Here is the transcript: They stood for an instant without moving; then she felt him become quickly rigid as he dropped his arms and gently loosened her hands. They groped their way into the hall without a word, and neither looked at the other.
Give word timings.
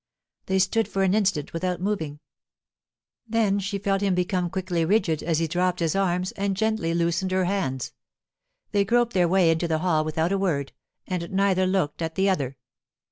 They 0.47 0.57
stood 0.57 0.87
for 0.87 1.03
an 1.03 1.13
instant 1.13 1.53
without 1.53 1.79
moving; 1.79 2.21
then 3.27 3.59
she 3.59 3.77
felt 3.77 4.01
him 4.01 4.15
become 4.15 4.49
quickly 4.49 4.83
rigid 4.83 5.21
as 5.21 5.37
he 5.37 5.45
dropped 5.47 5.79
his 5.79 5.95
arms 5.95 6.31
and 6.31 6.57
gently 6.57 6.95
loosened 6.95 7.29
her 7.29 7.45
hands. 7.45 7.93
They 8.71 8.83
groped 8.83 9.13
their 9.13 9.27
way 9.27 9.51
into 9.51 9.67
the 9.67 9.77
hall 9.77 10.03
without 10.03 10.31
a 10.31 10.39
word, 10.39 10.71
and 11.05 11.29
neither 11.29 11.67
looked 11.67 12.01
at 12.01 12.15
the 12.15 12.29
other. 12.31 12.57